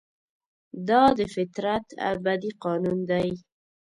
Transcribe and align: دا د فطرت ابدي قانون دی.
دا 0.87 1.03
د 1.17 1.19
فطرت 1.33 1.85
ابدي 2.11 2.51
قانون 2.63 2.99
دی. 3.09 3.29